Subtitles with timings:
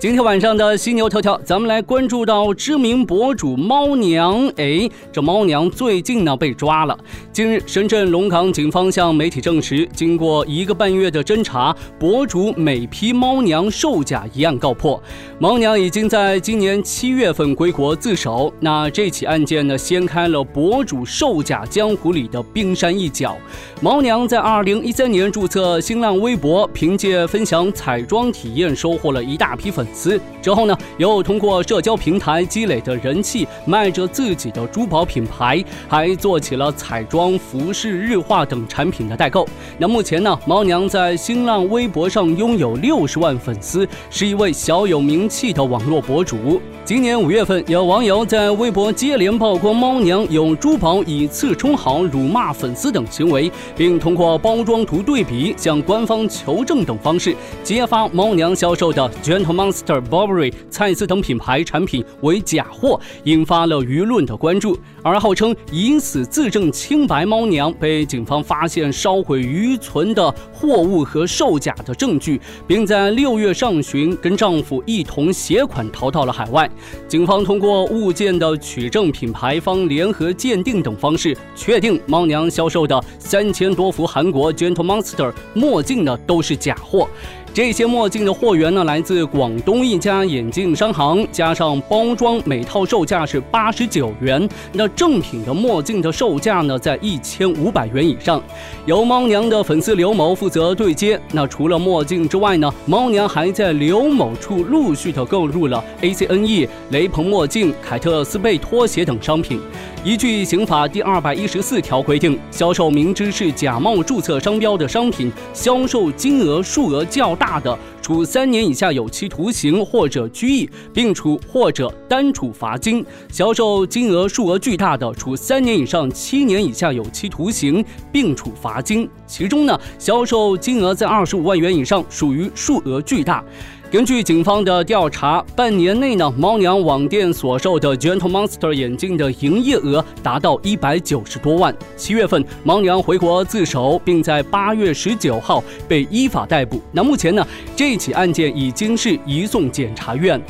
[0.00, 4.48] 今天晚上的犀牛头条，咱们来关注到知名博主猫娘。
[4.56, 6.98] 哎，这猫娘最近呢被抓了。
[7.34, 14.98] 近日，深圳龙岗警方向媒体证实，经过一个半月的侦查，博主美批猫娘售假一案告破。
[15.38, 18.50] 猫娘已经在今年七月份归国自首。
[18.58, 23.36] 那这起案件呢，掀开了博主售假江湖里的冰山一角。
[23.82, 29.86] 猫娘在二零一三年注册新浪微博，凭借分享彩妆体验，收获了一大批粉。
[29.92, 39.46] 丝之后呢，又通过社交平台积累的人气，卖着自己的珠宝品牌，还做起了彩妆、服饰、日化等产品的代购。
[39.78, 46.60] 那目前呢，猫娘在新浪微博上拥有六十万粉丝，是一位小有名气的网络博主。
[46.84, 60.00] 今年五月份，有网友在微博接连曝光猫娘用珠宝以次充好、辱骂粉丝等行为，并通过包装图对比、向官方求证等方式揭发猫娘销售的 Gentle Mr.
[60.00, 64.78] Burberry、蔡司等品牌产品为假货，引发了舆论的关注。
[65.02, 76.70] 而号称以死自证清白猫娘被警方发现烧毁余存的货物和售假的证据，并在六月上旬跟丈夫一同携款逃到了海外。
[77.08, 87.08] 警方通过物件的取证、品牌方联合鉴定等方式，确定猫娘销售的三千多幅韩国 Gentle Monster 墨镜呢都是假货。
[87.52, 94.48] 这些墨镜的货源呢，来自广东一家眼镜商行，加上包装，每套售价是八十九元。
[94.72, 98.40] 那正品的墨镜的售价呢，在一千五百元以上。
[98.86, 101.20] 由猫娘的粉丝刘某负责对接。
[101.32, 109.60] 那除了墨镜之外呢，猫娘还在刘某处陆续的购入了 ACNE、雷朋墨镜、凯特斯贝拖鞋等商品。
[110.02, 129.06] 依据刑法第二百一十四条规定，销售明知是假冒注册商标的商品，销售金额数额较大的，处三年以下有期徒刑或者拘役，并处或者单处罚金；销售金额数额巨大的，处三年以上七年以下有期徒刑，并处罚金。
[129.26, 133.44] 其中呢，销售金额在二十五万元以上，属于数额巨大。
[133.90, 141.74] 根据警方的调查，半年内呢，猫娘网店所售的 Gentle Monster 眼镜的营业额达到一百九十多万。
[141.96, 146.80] 七月份，猫娘回国自首，并在八月十九号被依法逮捕。
[146.92, 147.44] 那目前呢，
[147.74, 150.40] 这起案件已经是移送检察院。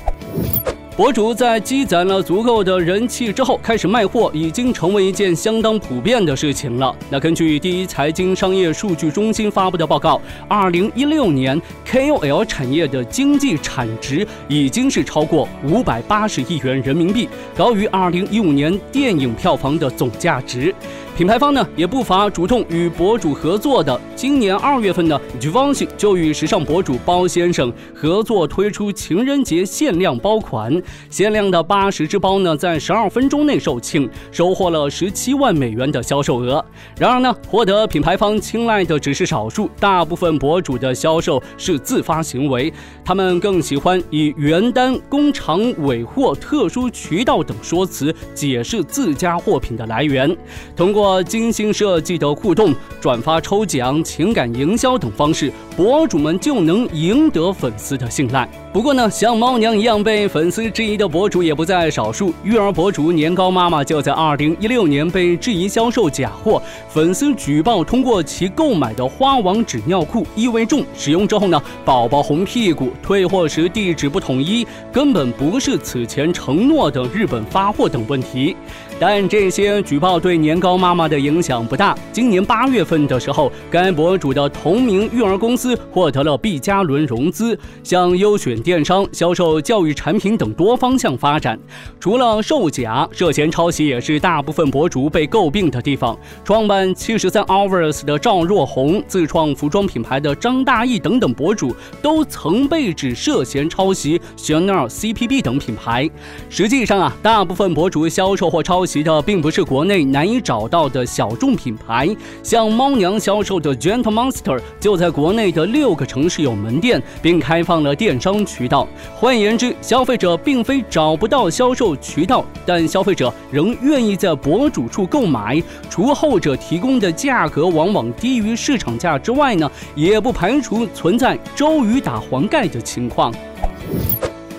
[1.01, 6.95] 博主在积攒了足够的人气之后，开始卖货，已经成为一件相当普遍的事情了。
[7.09, 20.75] 那根据第一财经商业数据中心发布的报告，二零一六年 KOL 产业的经济产值已经是超过五百八十亿元人民币，高于二零一五年电影票房的总价值。
[21.21, 24.01] 品牌方呢也不乏主动与博主合作的。
[24.17, 36.65] 今年二月份呢，Givenchy 就与时尚博主包先生合作推出情人节限量包款，限量的八十只包呢，在十二分钟内售罄，收获了十七万美元的销售额。
[36.97, 42.73] 然而呢，获得品牌方青睐的只是少数，大部分博主的销售是自发行为，
[43.05, 50.35] 他们更喜欢以原单、工厂尾货、特殊渠道等说辞解释自家货品的来源，
[50.75, 51.10] 通过。
[51.25, 58.49] 精心设计的互动、转发、抽奖、情感营销等方式，博主们就能赢得粉丝的信赖。
[58.73, 62.33] 不过呢，像猫娘一样被粉丝质疑的博主也不在少数。
[62.45, 78.55] 育儿博主年糕妈妈就在2016年被质疑销售假货，粉丝举报通过其购买的花王纸尿裤异味重，使用之后呢，宝宝红屁股，退货时地址不统一，根本不是此前承诺的日本发货等问题。
[79.01, 81.97] 但这些举报对年糕妈妈的影响不大。
[82.13, 91.59] 今年八月份的时候，该博主的同名育儿公司获得了毕加轮融资，向优选电商销售教育产品等多方向发展。
[92.01, 96.19] 除了售假，涉嫌抄袭也是大部分博主被诟病的地方。
[96.45, 106.11] 创办七十三 hours 的赵若红，自创服装品牌的张大奕等等博主，都曾被指涉嫌抄袭 Chanel、CPB 等品牌。
[106.51, 108.81] 实际上啊，大部分博主销售或抄。
[108.91, 112.09] 袭的并不是国内难以找到的小众品牌，
[112.43, 118.87] 像猫娘销售的 Gentle Monster 就在国内的六个城市有门店，并开放了电商渠道。
[119.15, 125.63] 换言之，消费者并非找不到销售渠道，但消费者仍愿意在博主处购买。
[125.89, 133.33] 除后者提供的价格往往低于市场价之外呢，也不排除存在周瑜打黄盖的情况。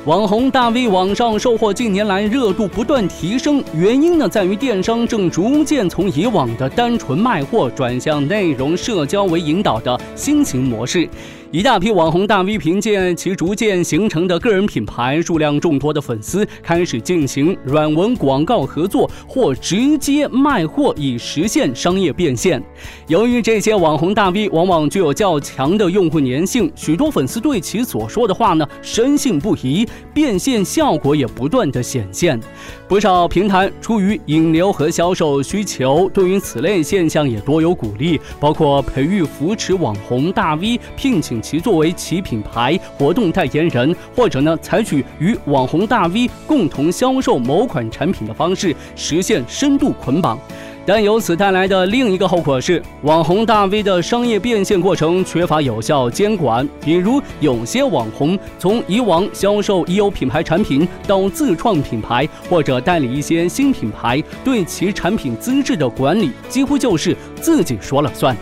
[0.05, 11.07] 网红大 V 网上售货近年来热度不断提升，原因呢在于电商正逐渐从以往的单纯卖货转向内容社交为引导的新型模式。
[11.51, 22.63] 一大批网红大 V 凭借其逐渐形成的个人品牌、数量众多的粉丝，开始进行软文广告合作或直接卖货，以实现商业变现。
[23.07, 32.39] 由于这些网红大 V 往往具有较强的用户粘性，许多粉丝对其所说的话呢深信不疑，变现效果也不断的显现。
[32.87, 50.37] 不少平台出于引流和销售需求，对于此类现象也多有鼓励，包括培育扶持网红大 V，聘请其作为其品牌活动代言人，或者呢，采取与网红大 V 共同销售某款产品的方式，实现深度捆绑。
[50.83, 56.67] 但由此带来的另一个后果是，网红大 V 的商业变现过程缺乏有效监管。
[56.83, 68.35] 比如，有些网红从以往销售已有品牌产品到自创品牌，或者代理一些新品牌，对其产品资质的管理几乎就是自己说了算。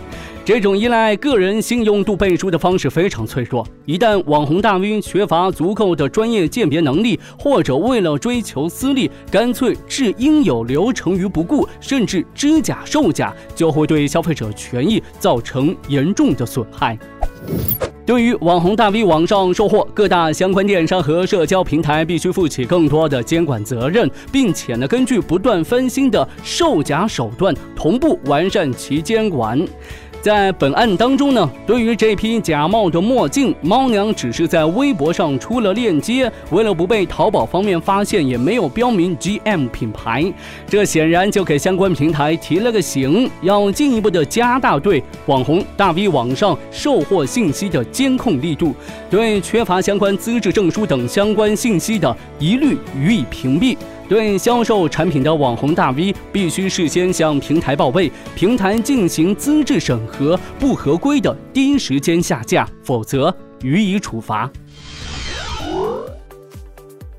[0.50, 16.98] 这种依赖个人信用度背书的方式非常脆弱，一旦网红大 V 缺乏足够的专业鉴别能力，或者为了追求私利，干脆置应有流程于不顾，甚至知假售假，就会对消费者权益造成严重的损害。
[18.04, 29.64] 对于网红大 V 网上售货，各大相关电商和社交平台必须负起更多的监管责任，并且呢，根据不断翻新的售假手段，同步完善其监管。
[30.22, 40.32] 在本案当中呢，对于这批假冒的墨镜，猫娘只是在微博上出了链接，为了不被淘宝方面发现，也没有标明 GM 品牌，
[40.68, 48.76] 这显然就给相关平台提了个醒，要进一步的加大对网红大 V 网上售货信息的监控力度，
[49.10, 53.78] 对缺乏相关资质证书等相关信息的一律予以屏蔽。
[54.10, 64.50] 对销售产品的网红大 V，必须事先向平台报备，平台进行资质审核，不合规的第一时间下架，否则予以处罚。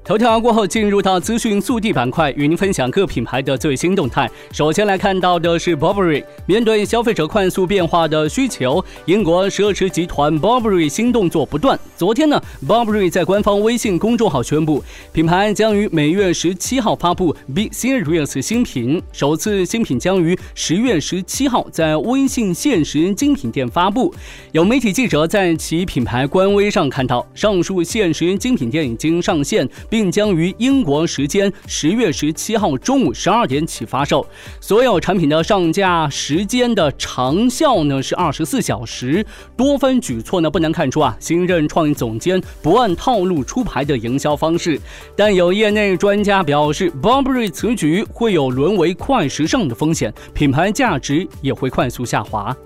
[0.02, 4.29] 头条过后，进入到资讯速递板块，与您分享各品牌的最新动态。
[4.50, 11.79] 首先来看到的是 Burberry，面对消费者快速变化的需求，英国奢侈集团 Burberry 新动作不断。
[11.97, 14.82] 昨天呢，Burberry 在官方微信公众号宣布，
[15.12, 24.12] 品牌将于每月十七号发布 B Series 新品，首次新品将于十月十七号在微信限时精品店发布。
[24.53, 30.10] 有媒体记者在其品牌官微上看到，上述限时精品店已经上线，并。
[30.10, 34.26] 将于英国时间十月十七号中午十二点起发售。
[34.60, 39.25] 所有产品的上架时间的长效呢是二十四小时。
[39.56, 44.81] 多番举措呢不难看出啊，新任创意总监不按套路出牌的营销方式。
[45.16, 52.56] 但有业内专家表示，Burberry 此举会有沦为快时尚的风险，品牌价值也会快速下滑。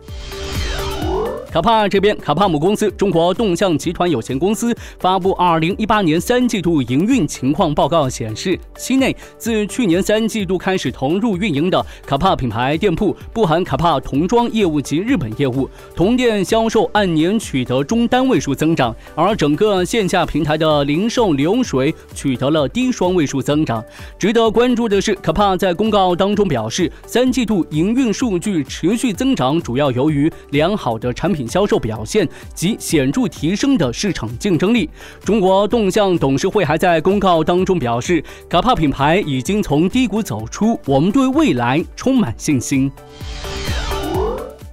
[1.54, 23.80] 卡帕这边，卡帕母公司中国动向集团有限公司发布二零一八年三季度营运情况报告显示，期内自去年三季度开始投入运营的卡帕品牌店铺（不含卡帕童装业务及日本业务），同店销售按年取得中单位数增长，而整个线下平台的零售流水取得了低双位数增长。
[24.18, 31.43] 值得关注的是，卡帕在公告当中表示，三季度营运数据持续增长，主要由于良好的产品。
[31.46, 34.88] 销售表现及显著提升的市场竞争力。
[35.24, 42.90] 中国动向董事会还在公告当中表示，卡帕品牌已经从低谷走出，我们对未来充满信心。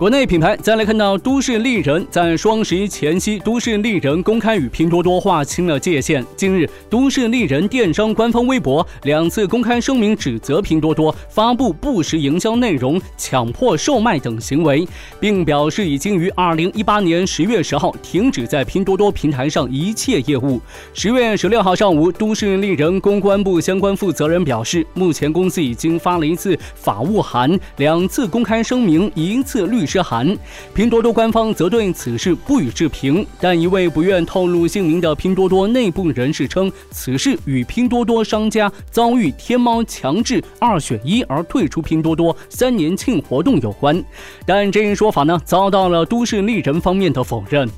[0.02, 6.26] 国内品牌再来看到都市丽人，在双十一前夕，都市丽人公开与拼多多划清了界限。
[6.36, 14.88] 近日，都市丽人电商官方微博两次公开声明，指责拼多多发布不实营销内容、强迫售卖等行为，
[15.20, 20.60] 并表示已经于二零一八年十月十号停止在拼多多平台上一切业务。
[20.96, 29.86] 十月十六号上午，都市丽人公关部相关负责人表示，目前公司已经发了一次法务函、两次公开声明、一次律。
[29.92, 30.38] 之函。
[30.74, 44.02] 拼多多官方则对此事不予置评，但一位不愿透露姓名的拼多多内部人士称，此事与拼多多商家遭遇天猫强制二选一而退出拼多多三年庆活动有关。
[44.46, 47.70] 但这一说法呢，遭到了都市丽人方面的否认。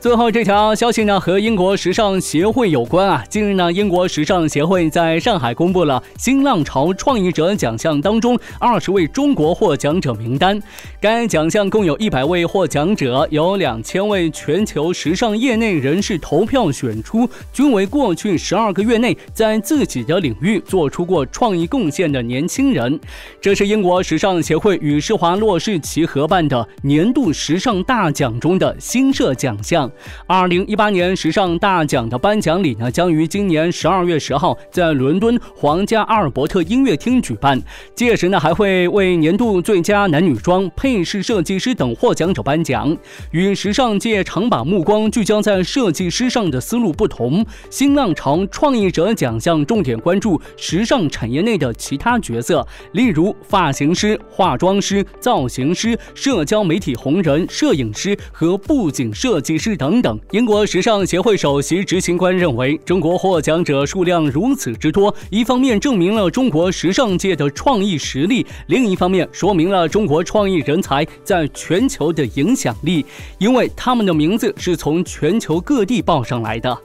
[0.00, 3.22] 最后这条消息呢，和英国时尚协会有关啊。
[3.28, 10.58] 近日呢，英国时尚协会在上海公布了新浪潮创意者奖项当中二十位中国获奖者名单。
[11.02, 22.98] 该奖项共有一百位获奖者，有两千位全球时尚业内人士投票选出，均为过去十二个月内在自己的领域做出过创意贡献的年轻人。
[23.38, 29.89] 这是英国时尚协会与施华洛世奇合办的年度时尚大奖中的新设奖项。
[30.26, 37.60] 二零一八年时尚大奖的颁奖礼呢，将于今年十二月十号在伦敦皇家阿尔伯特音乐厅举办。
[37.94, 42.96] 届时呢，还会为年度最佳男女装、配饰设计师等获奖者颁奖。
[43.32, 59.76] 与时尚界常把目光聚焦在设计师上的思路不同，新浪潮创意者奖项重点关注时尚产业内的其他角色，例如发型师、化妆师、造型师、社交媒体红人、摄影师和布景设计师。
[59.80, 73.06] 等等，英国时尚协会首席执行官认为，中国获奖者数量如此之多，一方面证明了中国时尚界的创意实力，另一方面说明了中国创意人才在全球的影响力，
[73.38, 76.76] 因为他们的名字是从全球各地报上来的。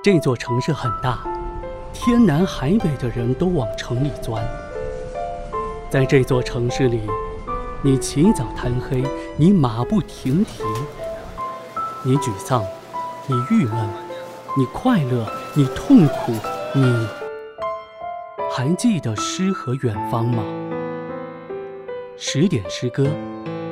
[0.00, 1.26] 这座城市很大，
[1.92, 4.40] 天南海北的人都往城里钻，
[5.90, 7.00] 在这座城市里。
[7.86, 9.04] 你起早贪黑，
[9.36, 10.64] 你马不停蹄，
[12.02, 12.64] 你沮丧，
[13.28, 13.88] 你郁闷，
[14.58, 15.24] 你快乐，
[15.54, 16.32] 你痛苦，
[16.74, 17.06] 你
[18.50, 20.42] 还记得诗和远方吗？
[22.16, 23.06] 十点诗歌，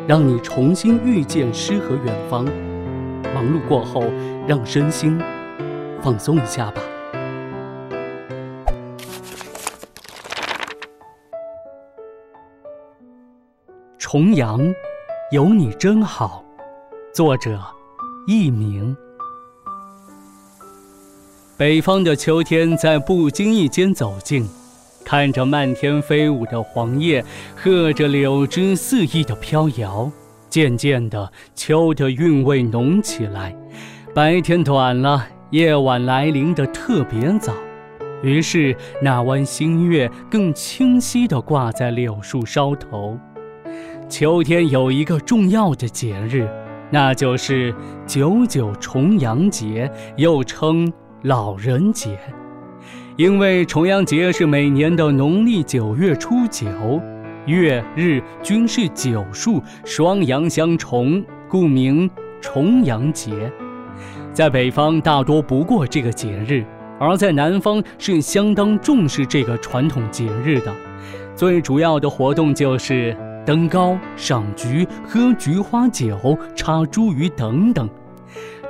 [0.07, 2.45] 让你重新遇见诗和远方。
[3.35, 4.05] 忙碌过后，
[4.47, 5.21] 让身心
[6.01, 6.81] 放松一下吧。
[14.15, 14.73] 重阳，
[15.33, 16.45] 有你真好。
[17.13, 17.61] 作者：
[18.29, 18.97] 佚名。
[21.57, 24.49] 北方的秋天在不经意间走近，
[25.05, 27.25] 看着漫天飞舞的黄叶，
[27.57, 30.09] 和着柳枝肆意的飘摇，
[30.49, 33.53] 渐渐的，秋的韵味浓起来。
[34.15, 37.53] 白天短了，夜晚来临的特别早，
[38.23, 43.19] 于是那弯新月更清晰地挂在柳树梢头。
[44.09, 46.47] 秋天有一个重要的节日，
[46.91, 47.75] 那就是
[48.07, 50.93] 九九重阳节，又称
[51.23, 52.19] 老人节。
[53.17, 56.67] 因为重阳节是每年的农历九月初九，
[57.47, 62.09] 月日均是九数，双阳相重，故名
[62.41, 63.51] 重阳节。
[64.33, 66.65] 在北方大多不过这个节日，
[67.01, 70.73] 而在南方是相当重视这个传统节日的。
[71.35, 73.17] 最主要的活动就是。
[73.45, 77.89] 登高、赏菊、喝菊花酒、插茱萸等等。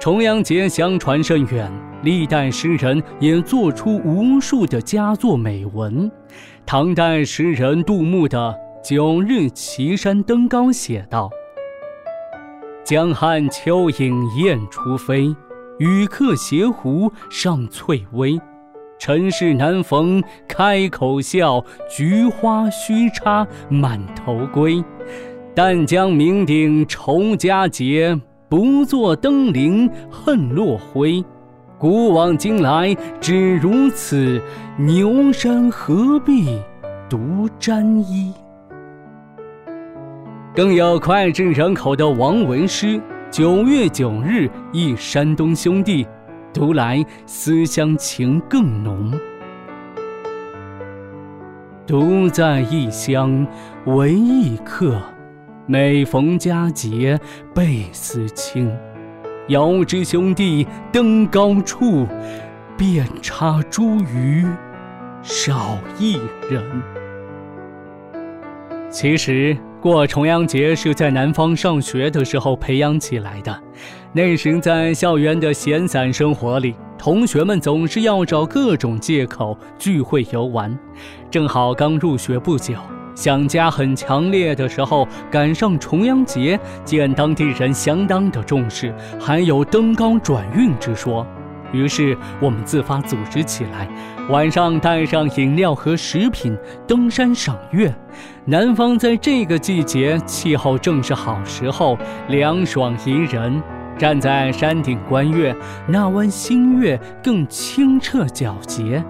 [0.01, 1.71] 重阳节相传甚远，
[2.03, 6.11] 历代诗人也做出无数的佳作美文。
[6.67, 8.55] 唐代诗人杜牧的
[8.89, 11.31] 《九日岐山登高》写道
[12.85, 15.35] ：“江汉秋影燕初飞，
[15.79, 18.39] 与客携壶上翠微。”
[18.99, 24.83] 尘世难逢开口笑，菊花须插满头归。
[25.55, 31.25] 但将酩酊酬佳节，不作登临恨落晖。
[31.79, 34.41] 古往今来只如此，
[34.79, 36.59] 牛山何必
[37.11, 38.33] 独沾衣？
[40.55, 46.07] 更有脍炙人口的王维诗：九月九日忆山东兄弟。
[46.55, 49.13] 读来思乡情更浓，
[51.85, 53.45] 独在异乡
[53.87, 54.97] 为异客，
[55.67, 57.19] 每逢佳节
[57.53, 58.73] 倍思亲。
[59.49, 62.07] 遥知兄弟登高处，
[62.79, 64.47] 遍插茱萸
[65.23, 66.63] 少一人。
[68.89, 69.57] 其实。
[69.85, 73.55] 过重阳节是在南方上学的时候培养起来的。
[74.15, 80.75] 那时在校园的闲散生活里，同学们总是要找各种借口聚会游玩。
[81.31, 82.73] 正好刚入学不久，
[83.15, 91.27] 想家很强烈的时候，赶上重阳节，见当地人相当的重视，还有登高转运之说，
[91.75, 93.87] 于是我们自发组织起来，
[94.31, 96.57] 晚上带上饮料和食品
[96.89, 97.95] 登山赏月。
[98.47, 103.63] 南方在这个季节气候正是好时候，凉爽宜人。
[103.99, 105.55] 站在山顶观月，
[105.87, 109.05] 那弯新月更清澈皎洁。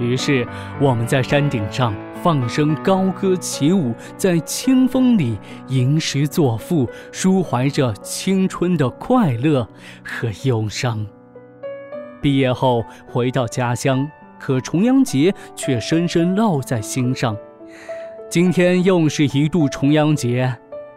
[0.00, 0.46] 于是
[0.80, 9.68] 我们在山顶上放声高歌起舞，在清风里吟诗作赋，抒怀着青春的快乐
[10.02, 11.06] 和忧伤。
[12.20, 14.10] 毕业后回到家乡，
[14.44, 17.34] 可重阳节却深深烙在心上。
[18.28, 20.54] 今天又是一度重阳节，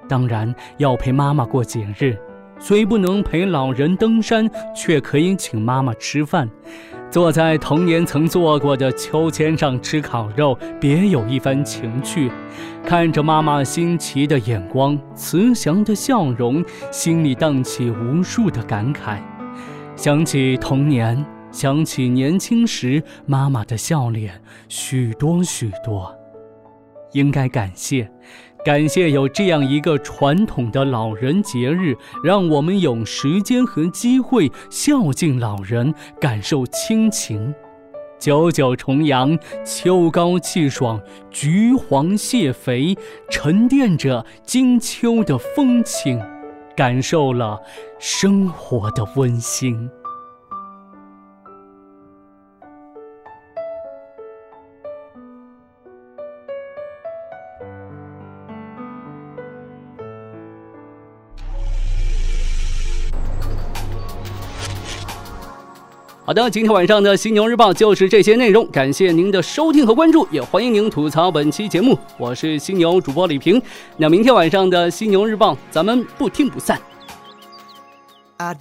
[0.10, 2.18] 当然要陪妈妈过节日。
[2.60, 6.50] 虽不能陪老人登山，却可以请妈妈吃饭。
[7.10, 12.30] 坐在童年曾坐过的秋千上吃烤肉，别有一番情趣。
[12.84, 16.62] 看着妈妈新奇的眼光、慈祥的笑容，
[16.92, 19.20] 心里荡起无数的感慨。
[19.96, 26.14] 想起童年，想起年轻时妈妈的笑脸，许多许多，
[27.14, 28.10] 应该感谢。
[28.66, 37.54] 感谢有这样一个传统的老人节日，让我们有时间和机会孝敬老人，感受亲情。
[38.20, 41.00] 九九重阳，秋高气爽，
[41.30, 42.98] 橘黄蟹肥，
[43.30, 46.20] 沉淀着金秋的风情，
[46.76, 47.62] 感受了
[48.00, 49.90] 生活的温馨。
[66.28, 71.98] 好的，今天晚上的犀牛日报就是这些内容，感谢您的收听和关注，也欢迎您吐槽本期节目。
[72.18, 73.62] 我是犀牛主播李平，
[73.96, 76.78] 那明天晚上的犀牛日报，咱们不听不散。
[78.40, 78.54] I'll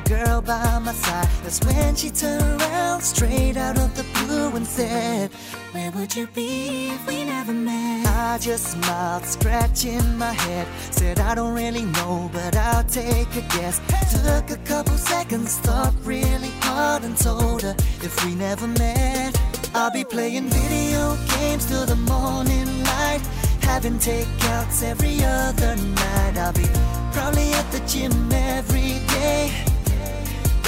[0.00, 1.28] girl by my side.
[1.42, 5.30] That's when she turned around straight out of the blue and said,
[5.72, 8.06] Where would you be if we never met?
[8.06, 10.66] I just smiled, scratching my head.
[10.90, 13.80] Said, I don't really know, but I'll take a guess.
[14.12, 19.40] Took a couple seconds, thought really hard, and told her, If we never met,
[19.74, 23.20] I'll be playing video games till the morning light.
[23.60, 26.36] Having takeouts every other night.
[26.38, 26.66] I'll be
[27.12, 29.75] probably at the gym every day.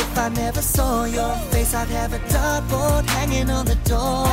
[0.05, 4.27] If I never saw your face, I'd have a dartboard hanging on the door.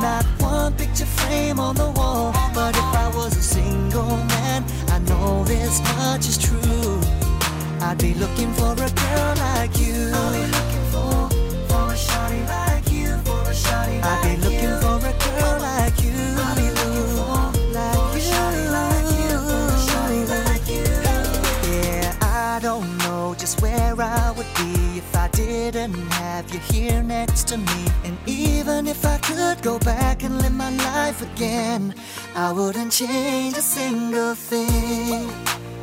[0.00, 2.32] Not one picture frame on the wall.
[2.54, 7.00] But if I was a single man, I know this much is true.
[7.80, 10.10] I'd be looking for a girl like you.
[10.14, 11.30] I'll be looking for,
[11.68, 14.55] for a shawty like you, for a shawty I'd be looking
[25.86, 27.86] didn't have you here next to me.
[28.04, 31.94] And even if I could go back and live my life again,
[32.34, 35.30] I wouldn't change a single thing.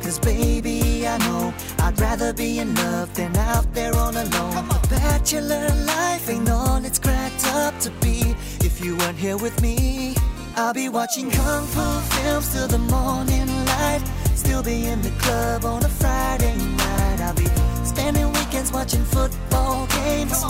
[0.02, 4.68] Cause baby, I know I'd rather be in love than out there all alone.
[4.70, 8.34] A bachelor life ain't all it's cracked up to be.
[8.60, 10.14] If you weren't here with me,
[10.56, 11.84] I'll be watching kung fu
[12.16, 14.02] films till the morning light.
[14.34, 17.20] Still be in the club on a Friday night.
[17.22, 17.46] I'll be
[17.84, 18.33] spending
[18.64, 20.44] weekends watching football games.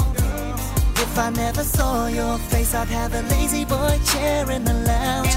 [0.96, 5.34] If I never saw your face, I'd have a lazy boy chair in the lounge.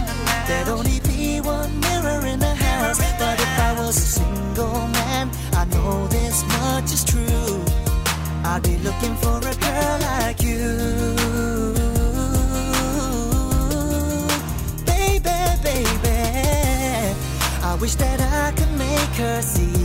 [0.48, 3.00] There'd only be one mirror in the house.
[3.20, 7.64] But if I was a single man, I know this much is true.
[8.44, 11.16] I'd be looking for a girl like you.
[14.86, 16.18] Baby, baby,
[17.64, 19.78] I wish that I could make her see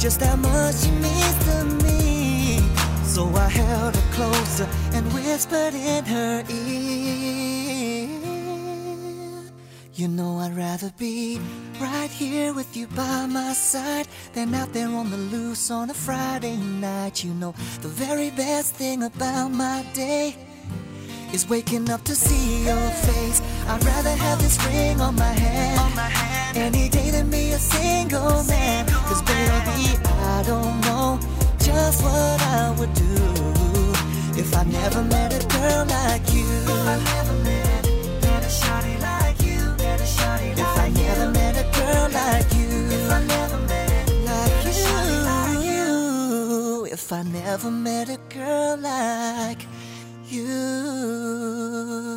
[0.00, 1.79] just how much she means to me.
[4.20, 8.08] Closer and whispered in her ear.
[9.94, 11.40] You know I'd rather be
[11.80, 15.94] right here with you by my side than out there on the loose on a
[15.94, 17.24] Friday night.
[17.24, 20.36] You know the very best thing about my day
[21.32, 23.40] is waking up to see your face.
[23.68, 28.86] I'd rather have this ring on my hand, any day than be a single man.
[29.08, 29.96] Cause baby,
[30.36, 31.18] I don't know
[31.58, 33.59] just what I would do
[34.40, 36.48] If I never met a girl like you.
[36.72, 37.84] If I never met,
[38.22, 39.60] met a shawty like you.
[39.76, 42.70] Met a shawty like if I never met a girl like you.
[42.96, 46.86] If I never met like you.
[46.90, 49.66] If I never met a girl like
[50.26, 52.09] you.